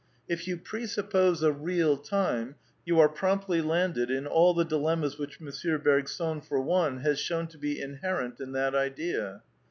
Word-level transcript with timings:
If 0.27 0.47
you 0.47 0.57
presuppose 0.57 1.43
a" 1.43 1.51
real" 1.51 1.95
time, 1.97 2.55
you 2.85 2.99
are 2.99 3.07
promptly 3.07 3.61
landed 3.61 4.09
in 4.09 4.25
all 4.25 4.55
the 4.55 4.65
dilemmas 4.65 5.19
which 5.19 5.37
M. 5.39 5.51
Bergson, 5.79 6.41
for 6.41 6.59
one, 6.59 7.01
has 7.01 7.19
shown 7.19 7.45
to 7.49 7.59
be 7.59 7.79
inherent 7.79 8.39
in 8.39 8.51
that 8.53 8.73
idea. 8.73 9.43